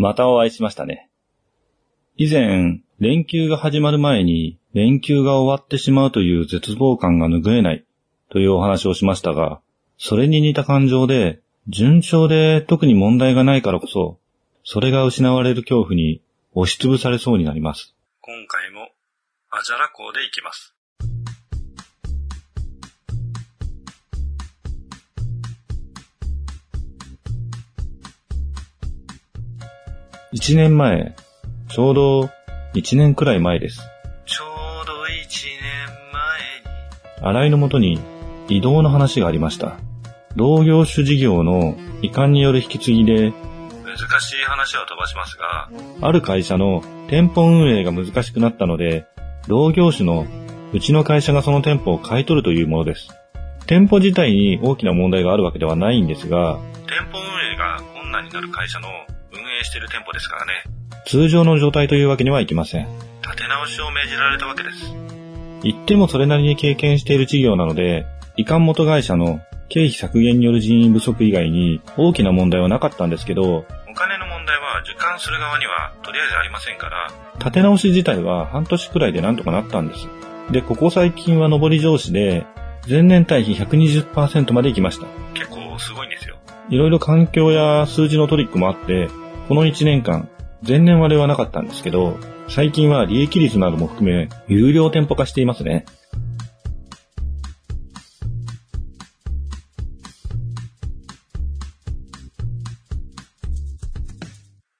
[0.00, 1.10] またお会いしましたね。
[2.16, 7.84] 以前、連休が始まる前に連休が終わってしまうという絶望感が拭えない
[8.30, 9.60] というお話をしましたが、
[9.98, 14.18] それに似た感情で、順調で特に問題がないからこそ、
[14.64, 16.22] それが失われる恐怖に
[16.54, 17.94] 押しつぶされそうになります。
[18.22, 18.88] 今回も、
[19.50, 20.74] アジャラ港で行きます。
[30.32, 31.16] 一年前、
[31.68, 32.30] ちょうど
[32.72, 33.80] 一年くらい前です。
[34.26, 34.44] ちょ
[34.84, 35.58] うど一年
[37.18, 37.36] 前に。
[37.36, 37.98] 新井のもとに
[38.48, 39.78] 移動の話がありました。
[40.36, 45.68] 同業種事業の移管による引き継ぎで、難しい話は飛ばしますが、
[46.00, 49.06] ある会社の店舗運営が難しくなったので、
[49.48, 50.28] 同業種の
[50.72, 53.08] うちの会社がその店舗を買い取るというものです。
[53.66, 59.19] 店舗自体に大きな問題があるわけではないんですが、店舗運営が困難になる会社の運
[59.60, 60.52] 営している店舗ですからね。
[61.06, 62.88] 通常の状態というわけにはいきません。
[63.22, 64.92] 立て直しを命じられたわけです。
[65.62, 80.08] 言ってもそれなりに経験している事業なので、移管元会社の経費削減による人員不足以外に大きな問題はなかったんですけど、お金の問題は受管する側にはとりあえずありませんから、立て直し自体は半年くらいでなんとかなったんです。
[80.50, 82.46] で、ここ最近は上り上司で、
[82.88, 85.06] 前年対比120%まで行きました。
[85.34, 86.36] 結構すごいんですよ。
[86.70, 89.08] いろいろ環境や数字のトリックもあって、
[89.50, 90.30] この1年間、
[90.64, 95.86] 前年割れはなかったんですけど、最近は利益率なども含め、有料店舗化していますね。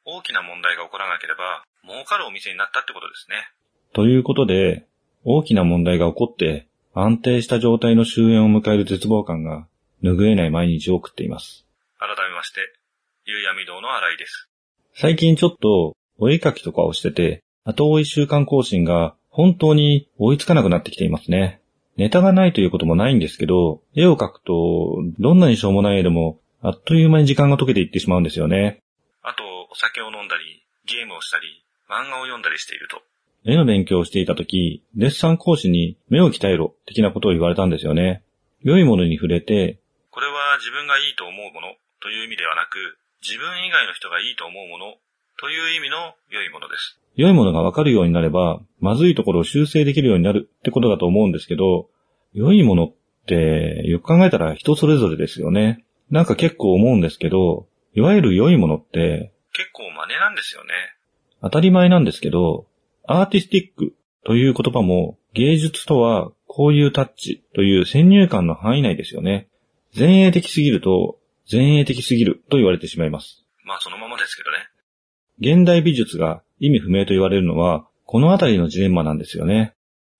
[0.05, 3.51] 大きな問題が起こらなければ、儲かるお店になったってことですね。
[3.93, 4.87] ということで、
[5.25, 9.67] 大きな問題が起こって、安定した状態の終焉を迎える絶望感が
[10.05, 11.67] 拭えない毎日を送っています。
[11.99, 12.61] 改めまして、
[13.25, 14.50] 夕闇堂の新井です。
[15.01, 21.63] 最近ちょっとお絵描きとかをしてて、後追い週間更新が本当に追いつかなくなってきていますね。
[21.97, 28.83] ネタがないということもないんですけど、絵を描くと、どんなにしょうもない絵でも、あっという間に時間が解けていってしまうんですよね。
[29.23, 31.47] あと、お酒を飲んだり、ゲームをしたり、
[31.89, 33.01] 漫画を読んだりしていると。
[33.47, 38.23] 絵の勉強をしていたとき、デッサン講師に目を鍛えろ、的なことを言われたんですよね。
[38.61, 41.69] 良いものに触れて、これは自分がいいと思うもの
[42.03, 44.95] という意味ではなく、自分以外の人がいいと思うもの
[45.39, 46.99] という意味の良いものです。
[47.17, 51.89] 良いものがわかるようになれば、まずいところを修正できるようになるってことだと思うんですけど、
[52.33, 52.95] 良いものっ
[53.27, 55.85] て、よく考えたら人それぞれですよね。
[56.11, 60.71] なんか結構思うんですけど、いわゆる良いものって、結構真似なんですよね。
[61.43, 62.67] 当たり前なんですけど、
[63.07, 63.95] アーティスティック
[64.25, 69.49] という言葉も芸術とはこういうタッチという先入観の範囲内ですよね。
[69.97, 71.19] 前衛的すぎると
[71.51, 73.45] 前衛的すぎると言われてしまいます。
[73.65, 74.59] まあそのままですけどね。
[75.41, 79.75] 現代美術が意味不明と言われるのは、このあたりのジレンマなんですよね。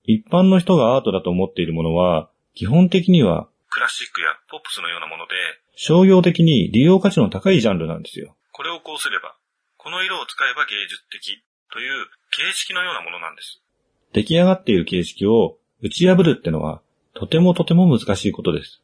[0.05, 5.33] 一般の人がアートだと思っているものは、基本的には、クラシックやポップスのようなもので、
[5.77, 8.37] 商業的に利用価値の高いジャンルなんですよ。
[8.53, 9.37] これをこうすれば、
[9.77, 11.43] この色を使えば芸術的
[11.73, 13.63] という形式のようなものなんです。
[14.13, 16.83] 出来上がっている形式を打ち破るってのは、
[17.15, 18.83] とてもとても難しいことです。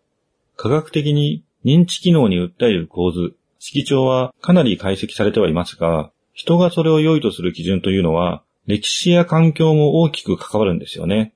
[0.57, 11.35] 科学的に認知機能に訴える構図、色調はかなり解析されてはいますが、人がそれを良いとする基準というのは、歴史や環境も大きく関わるんですよね。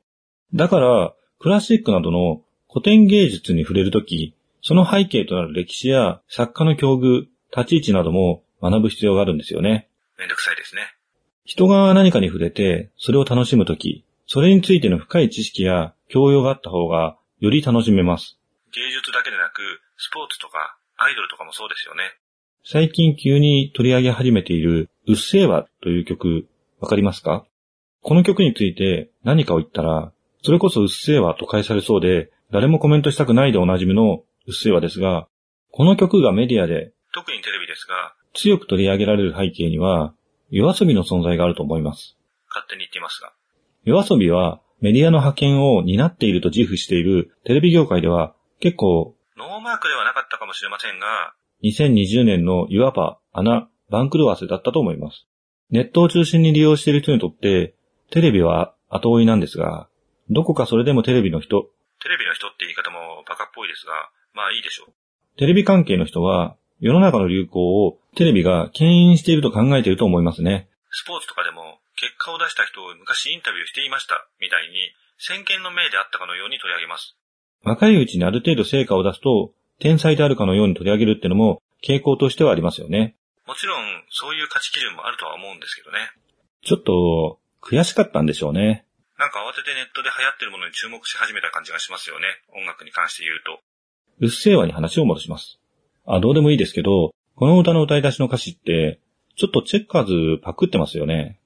[0.54, 9.88] だから、クラシックなどの古典芸術に触れるとき、その背景となる歴史や作家の境遇、立ち位置なども学ぶ必要があるんですよね。
[10.16, 10.82] めんどくさいですね。
[11.44, 18.38] 人が何かに触れて、それを楽しむとき、それについての深い知識や教養があった方が、より楽しめます。
[18.72, 19.36] 芸術だけで
[20.02, 22.00] スポーツとかアイドルとかもそうですよね。
[22.64, 26.48] 最近急に取り上げ始めている、うっせぇわという曲、
[26.80, 27.44] わかりますか？
[28.00, 30.12] この曲について何かを言ったら、
[30.42, 35.28] それこそうっせぇわと返されそうで、誰もコメントしたくないでおなじみのうっせぇわですが、
[35.70, 40.14] この曲がメディアで、特にテレビですが、強く取り上げられる背景には、
[40.48, 42.16] 夜遊びの存在があると思います。
[42.48, 43.32] 勝手に言っていますが。
[43.84, 51.32] 夜遊びはメディアの派遣を担っていると自負しているテレビ業界では結構ノーマークではなかったかもしれませんが、
[51.64, 55.26] 2020年のいわば穴、番狂わせだったと思います。
[55.70, 57.74] ネットを中心に利用している人にとって、
[58.10, 59.88] テレビは後追いなんですが、
[60.28, 61.70] どこかそれでもテレビの人。
[62.02, 64.92] テレビの人って言い方もバカっぽいですが、まあいいでしょう。
[65.38, 70.68] テレビ関係の人は、世の中の流行をテレビが牽引していると考えていると思いますね。
[70.90, 74.74] スポーツとかでも、結果を出した人を昔インタビューしていました、みたいに、
[75.18, 77.19] 先見の明であったかのように取り上げます。
[77.62, 83.16] 若いうちにある程度成果を出すと、天才であるかのように取り上げるってのも傾向としてはありますよね。
[83.46, 85.98] もちろん、そういう価値基準もあるとは思うんですけどね。
[86.62, 88.86] ちょっと、悔しかったんでしょうね。
[89.18, 92.26] なんか慌ててネットで流行ってるものに注目し始めた感じがしますよね。
[92.54, 93.60] 音楽に関して言うと。
[94.20, 95.58] うっせぇわに話を戻します。
[96.06, 99.00] あ、どうでもいいですけど、この歌の歌い出しの歌詞って、
[99.36, 101.40] ちょっとチェッカーズパクってますよね。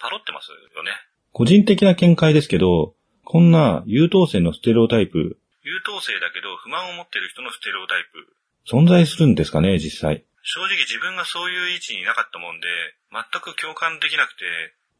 [0.00, 0.90] パロってますよね。
[1.32, 2.94] 個人的な見解ですけど、
[3.24, 8.24] こんな優等生のステレオタイプ、優等生だけど不満を持ってる人のステレオタイプ。
[8.64, 10.24] 存在するんですかね、実際。
[10.40, 12.66] 正直自分がそういう位置にいなかったもんで、
[13.12, 14.44] 全く共感できなくて、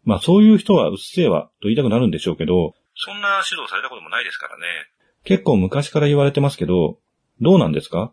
[0.04, 4.66] まあそういう人はうっせぇわと言いたくなるんでしょうけど、そんな指導されたこともないですからね。
[5.24, 6.98] 結構昔から言われてますけど、
[7.40, 8.12] どうなんですか？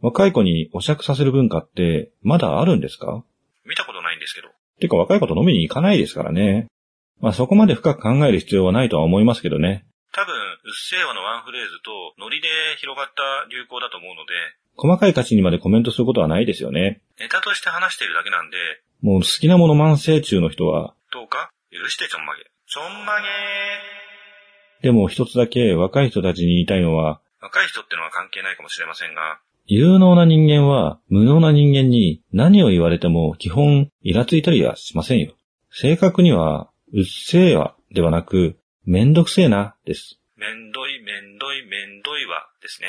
[0.00, 3.22] 若い子にお酌させる文化ってまだあるんですか？
[3.66, 4.48] 見たことないんですけど。
[4.80, 6.68] てか若い子と飲みに行かないですからね。
[7.20, 9.84] まあそこまで深く考える必要はないとは思いますけどね。
[10.64, 12.48] うっせぇわのワンフレーズとノリで
[12.78, 14.32] 広がった流行だと思うので、
[14.76, 17.02] 細かい価値にまでコメントすることはないですよね。
[17.18, 18.56] ネタとして話しているだけなんで、
[19.02, 21.50] もう好きなもの慢性中の人は、どうか？
[21.70, 22.44] 許してちょんまげ。
[22.68, 23.26] ちょんまげ
[24.82, 35.32] でも一つだけ若い人たちに言いたいのは、若い人ってのは関係ないかもしれませんが、有能な人間は無能な人間に何を言われても基本イラついたりはしませんよ。
[35.70, 40.18] 正確には、うっせぇわではなく、めんどくせえなです。
[40.42, 42.88] めんどいめんどいめんどいわですね。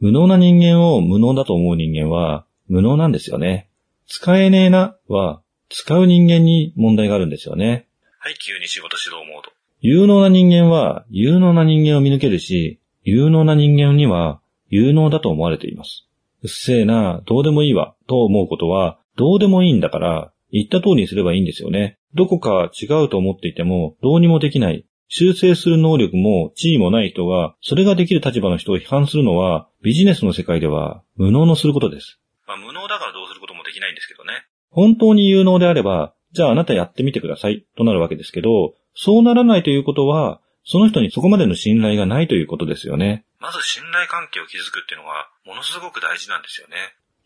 [0.00, 3.68] 無能な人間を無能だと思う人間は無能なんですよね。
[4.06, 7.88] 使えねえなは使う人間に問題があるんですよね。
[8.20, 9.52] はい、急に仕事指導モード。
[9.80, 14.40] 有能な人間は有能な人間を見抜けるし、有能な人間には
[14.70, 16.08] 有能だと思われています。
[16.42, 21.98] うっせえな、どうでもいいわ、と思うことは、どうでもいいんだから、言った通りにすればいいんですよね。
[22.14, 24.86] どこか違うと思っていても、どうにもできない。
[25.16, 32.18] 修正する能力も地位もない人が、それができる立場の人を批判するのは、ビジネスの世界では無能のすることです。
[32.48, 34.32] まあ、無能だからどうすることもできないんですけどね。
[34.70, 43.24] 本当に有能であれば、じゃああなたやってみてください、となるわけですけど、そうならないということは、その人にそこまでの信頼がないということですよね。
[43.38, 46.74] まず信頼関係を築くっていうのは、ものすごく大事なんですよね。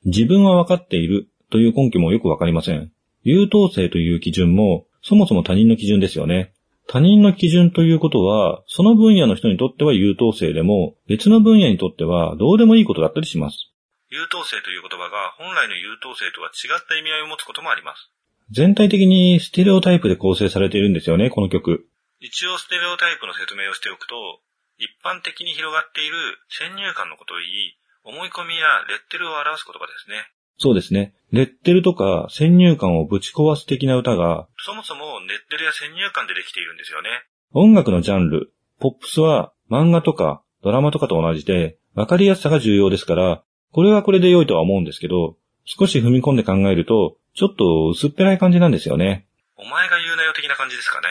[0.05, 2.93] 自分は分かっているという根拠もよくわかりません。
[3.23, 6.53] 優等生という基準も、そもそも他人の基準ですよね。
[6.91, 13.69] 他人の基準ということは、その分野の人にとっては優等生でも、別の分野にとってはどうでもいいことだったりします。
[14.09, 18.09] 優等生という言葉が本来の優等生とは違った意味合いを持つこともあります。
[18.51, 21.85] 全体的にステレオタイプで構成されているんですよね、この曲。
[22.21, 24.41] 一応ステレオタイプの説明をしておくと、
[24.81, 26.17] 一般的に広がっている
[26.49, 30.25] 先入観のことを言い、思い込みやレッテルを表す言葉ですね。
[30.59, 31.15] そうですね。
[31.31, 37.09] レッテルとか先入観をぶち壊す的な歌が、そもそもレッテルや先入観でできているんですよね。
[37.53, 49.27] 音楽のジャンル、ポップスは漫画とかドラマとかと同じで、わかりやすさが重要ですから、これはこれで良いとは思うんですけど、少し踏み込んで考えると、ちょっと薄っぺらい感じなんですよね。
[49.57, 51.09] お前が言うなよ的な感じですかね。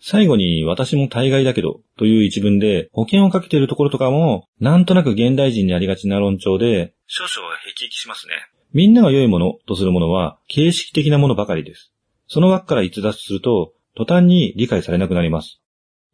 [0.00, 8.34] 最後に私も大概だけどという一文で保険をかけているところとかもなんとなく現代人にありがちな論調で少々へきしますね。
[8.72, 11.92] みんなが良いものとするものは形式的なものばかりです。
[12.26, 15.60] その枠から逸脱すると途端に理解されなくなります。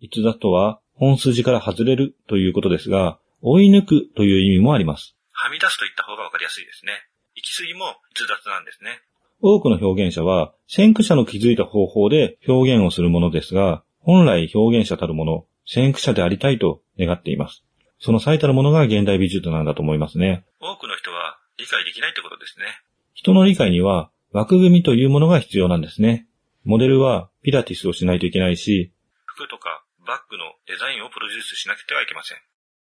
[0.00, 5.16] 逸脱とは本筋から外れるということですが追い抜くという意味もあります。
[5.32, 6.92] はみ出すと言った方がわかりやすいですね。
[7.34, 9.00] 行き過ぎも逸脱なんですね。
[9.40, 17.64] 多くの表現者は先駆者の気づいた方法で表現をするものですが本来表現者たるもの、先駆者でありたいと願っています。
[17.98, 20.44] その最たるものが現代美術なんだと思いますね。
[20.60, 22.66] 多くの人は理解できないってことですね。
[23.14, 26.26] 人の理解には枠組みというものが必要なんですね。
[26.64, 28.92] モデルはピラティスをしないといけないし、
[29.26, 32.38] 服とかバッグのデザインをプロデュースしなくてはいけません。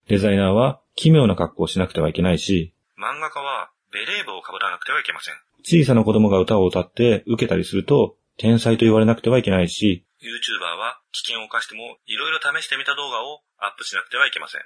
[0.08, 5.34] デザイナーは奇妙な格好をしなくてはいけないし、漫画家はベレー帽を被らなくてはいけません。
[5.62, 14.62] 小さな子供が歌を歌って受けたりすると天才と言われなくてはいけないし、YouTuber は危険を冒してもいろいろ試してみた動画をアップしなくてはいけません。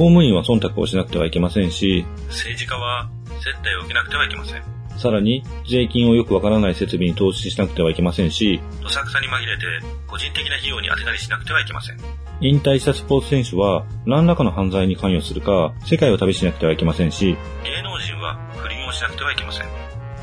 [0.00, 3.10] 公務員は忖度をしなくてはいけませんし、政治家は
[3.44, 4.64] 接待を受けなくてはいけません。
[4.96, 9.66] さらに税金をよくわからない設備に投資しなくてはいけませんし、どさくさに紛れて
[10.06, 11.98] 個人的な費用に当てたりしなくてはいけません。
[12.40, 19.66] 引退したスポーツ選手は何らかの犯罪に関与するか、世界を旅しなくてはいけませんし、芸能人は不倫をしなくてはいけません。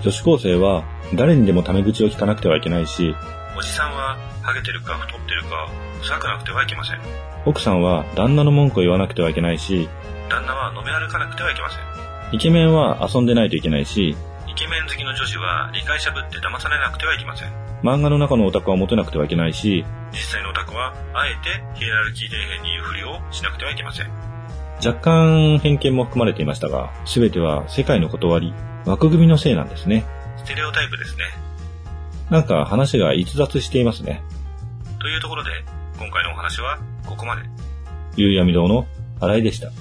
[0.02, 3.14] 女子高生は誰にでもタメ口を聞かなくてはいけないし、
[3.56, 5.68] おじさんはハゲてるか太ってるか
[6.00, 7.02] 臭くなくてはいけません。
[7.46, 9.90] 奥さんは旦那の文句を言わなくてはいけないし、
[10.30, 12.34] 旦那は飲め歩かなくてはいけません。
[12.34, 14.16] イケメンは遊んでないといけないし、
[14.48, 17.50] イケメン好きの女子は理解者ぶって騙されなくてはいけません。
[17.84, 24.10] 漫画の中のオタクはモテなくてはいけないし、実際のオタクは、あえてヒエラルキー底辺にいうふりをしなくてはいけません。
[24.78, 28.54] 若干偏見も含まれていましたが、すべては世界の断り、
[28.86, 30.06] 枠組みのせいなんですね。
[30.38, 31.26] ステレオタイプですね。
[32.30, 34.24] なんか話が逸脱していますね。
[35.08, 35.52] というところで、
[35.98, 37.44] 今回のお話はここまで。
[38.18, 38.86] 夕闇堂の
[39.22, 39.70] 新井でした。
[39.70, 39.74] こ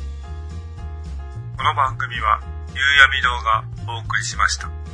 [1.65, 2.41] の番組は、
[2.73, 4.86] 夕闇堂がお送りしました。